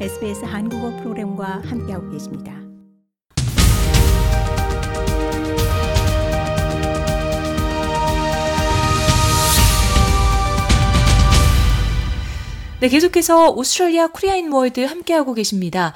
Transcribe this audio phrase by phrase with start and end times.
[0.00, 2.52] SBS 한국어 프로그램과 함께하고 계십니다.
[12.80, 15.94] 네, 계속해서 Australia Korea and World 함께하고 계십니다.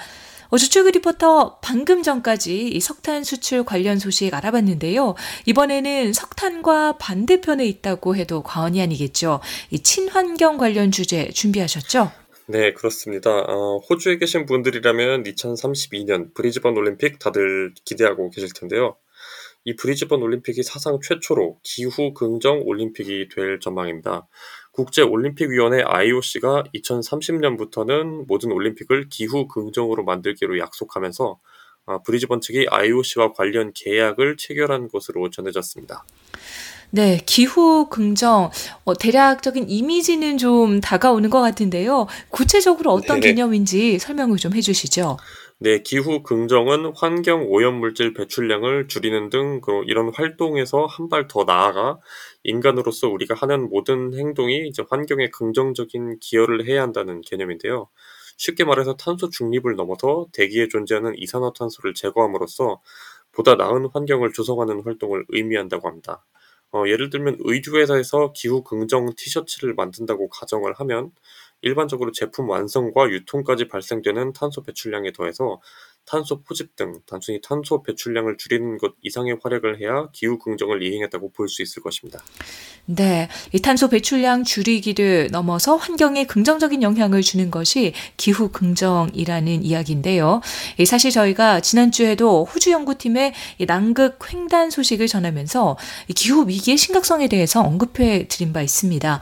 [0.51, 5.17] 어, 조철규 리포터 방금 전까지 이 석탄 수출 관련 소식 알아봤는데요.
[5.45, 9.41] 이번에는 석탄과 반대편에 있다고 해도 과언이 아니겠죠.
[9.71, 12.13] 이 친환경 관련 주제 준비하셨죠?
[12.51, 13.41] 네, 그렇습니다.
[13.41, 18.97] 어, 호주에 계신 분들이라면 2032년 브리즈번 올림픽 다들 기대하고 계실 텐데요.
[19.65, 24.27] 이 브리즈번 올림픽이 사상 최초로 기후 긍정 올림픽이 될 전망입니다.
[24.73, 31.39] 국제 올림픽 위원회 IOC가 2030년부터는 모든 올림픽을 기후 긍정으로 만들기로 약속하면서
[31.85, 36.03] 아, 브리즈번 측이 IOC와 관련 계약을 체결한 것으로 전해졌습니다.
[36.91, 38.51] 네, 기후 긍정,
[38.85, 42.07] 어, 대략적인 이미지는 좀 다가오는 것 같은데요.
[42.31, 43.29] 구체적으로 어떤 네.
[43.29, 45.19] 개념인지 설명을 좀 해주시죠.
[45.61, 51.99] 네, 기후 긍정은 환경 오염 물질 배출량을 줄이는 등 이런 활동에서 한 발 더 나아가
[52.45, 57.89] 인간으로서 우리가 하는 모든 행동이 이제 환경에 긍정적인 기여를 해야 한다는 개념인데요.
[58.37, 62.81] 쉽게 말해서 탄소 중립을 넘어서 대기에 존재하는 이산화탄소를 제거함으로써
[63.33, 66.25] 보다 나은 환경을 조성하는 활동을 의미한다고 합니다.
[66.73, 71.13] 어, 예를 들면 의류회사에서 기후 긍정 티셔츠를 만든다고 가정을 하면
[71.63, 75.61] 일반적으로 제품 완성과 유통까지 발생되는 탄소 배출량에 더해서
[76.09, 81.49] 탄소 포집 등 단순히 탄소 배출량을 줄이는 것 이상의 활약을 해야 기후 긍정을 이행했다고 볼
[81.49, 82.21] 수 있을 것입니다.
[82.87, 90.41] 네, 이 탄소 배출량 줄이기를 넘어서 환경에 긍정적인 영향을 주는 것이 기후 긍정이라는 이야기인데요.
[90.87, 93.35] 사실 저희가 지난주에도 호주 연구팀의
[93.67, 95.77] 남극 횡단 소식을 전하면서
[96.15, 99.21] 기후 위기의 심각성에 대해서 언급해 드린 바 있습니다.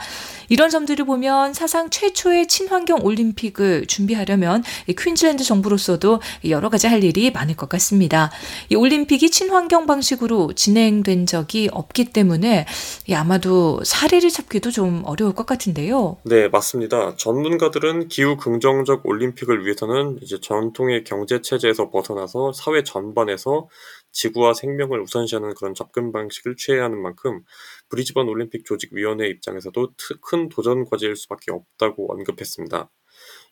[0.48, 4.62] 이런 점들을 보면 사상 최초의 친환경 올림픽을 준비하려면
[4.96, 8.30] 퀸즐랜드 정부로서도 여러 할 일이 많을 것 같습니다.
[8.68, 12.66] 이 올림픽이 친환경 방식으로 진행된 적이 없기 때문에
[13.12, 16.18] 아마도 사례를 찾기도 좀 어려울 것 같은데요.
[16.24, 17.16] 네, 맞습니다.
[17.16, 23.68] 전문가들은 기후 긍정적 올림픽을 위해서는 이제 전통의 경제 체제에서 벗어나서 사회 전반에서
[24.12, 27.42] 지구와 생명을 우선시하는 그런 접근 방식을 취해야 하는 만큼
[27.88, 32.90] 브리즈번 올림픽 조직위원회 입장에서도 큰 도전 과제일 수밖에 없다고 언급했습니다.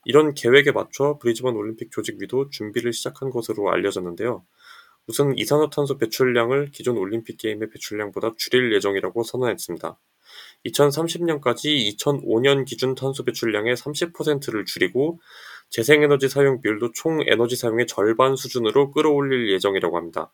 [0.04, 4.44] 이런 계획에 맞춰 브리즈번 올림픽 조직위도 준비를 시작한 것으로 알려졌는데요.
[5.06, 9.98] 우선 이산화탄소 배출량을 기존 올림픽 게임의 배출량보다 줄일 예정이라고 선언했습니다.
[10.66, 15.20] 2030년까지 2005년 기준 탄소 배출량의 30%를 줄이고
[15.70, 20.32] 재생에너지 사용 비율도 총 에너지 사용의 절반 수준으로 끌어올릴 예정이라고 합니다.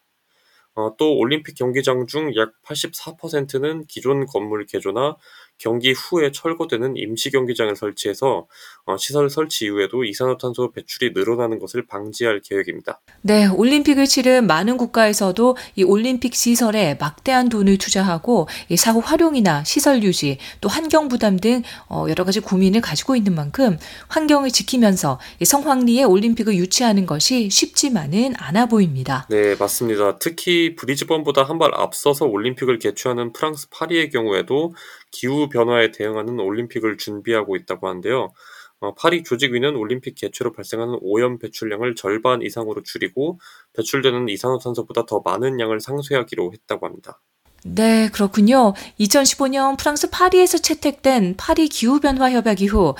[0.74, 5.16] 어, 또 올림픽 경기장 중 약 84%는 기존 건물 개조나
[5.60, 8.48] 경기 후에 철거되는 임시 경기장을 설치해서
[8.86, 13.00] 어, 시설 설치 이후에도 이산화탄소 배출이 늘어나는 것을 방지할 계획입니다.
[13.22, 20.02] 네, 올림픽을 치른 많은 국가에서도 이 올림픽 시설에 막대한 돈을 투자하고 이 사후 활용이나 시설
[20.02, 23.78] 유지, 또 환경 부담 등 어, 여러 가지 고민을 가지고 있는 만큼
[24.08, 29.26] 환경을 지키면서 이 성황리에 올림픽을 유치하는 것이 쉽지만은 않아 보입니다.
[29.30, 30.18] 네, 맞습니다.
[30.18, 34.72] 특히 브리즈번보다 한 발 앞서서 올림픽을 개최하는 프랑스 파리의 경우에도
[35.10, 38.32] 기후 변화에 대응하는 올림픽을 준비하고 있다고 하는데요.
[38.80, 43.38] 어, 파리 조직위는 올림픽 개최로 발생하는 오염 배출량을 절반 이상으로 줄이고
[43.74, 47.20] 배출되는 이산화탄소보다 더 많은 양을 상쇄하기로 했다고 합니다.
[47.62, 48.72] 네, 그렇군요.
[48.98, 52.94] 2015년 프랑스 파리에서 채택된 파리 기후변화 협약 이후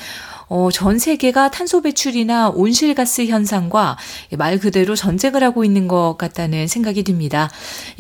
[0.49, 3.97] 어, 전 세계가 탄소 배출이나 온실가스 현상과
[4.37, 7.51] 말 그대로 전쟁을 하고 있는 것 같다는 생각이 듭니다.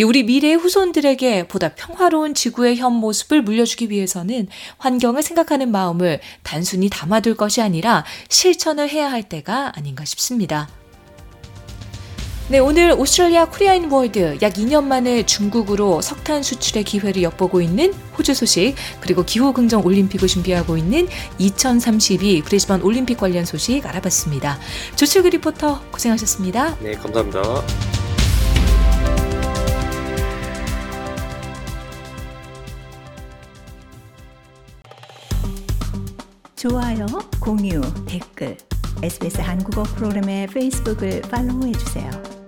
[0.04, 4.48] 우리 미래의 후손들에게 보다 평화로운 지구의 현 모습을 물려주기 위해서는
[4.78, 10.68] 환경을 생각하는 마음을 단순히 담아둘 것이 아니라 실천을 해야 할 때가 아닌가 싶습니다.
[12.50, 17.94] 네, 오늘 Australia Korea and World 약 2년 만에 중국으로 석탄 수출의 기회를 엿보고 있는
[18.18, 21.06] 호주 소식, 그리고 기후 긍정 올림픽을 준비하고 있는
[21.38, 24.58] 2032 브리즈번 올림픽 관련 소식 알아봤습니다.
[24.96, 26.76] 조철규 리포터 고생하셨습니다.
[26.80, 27.40] 네, 감사합니다.
[36.56, 37.06] 좋아요,
[37.38, 38.56] 공유, 댓글,
[39.04, 42.39] SBS 한국어 프로그램의 페이스북을 팔로우해 주세요.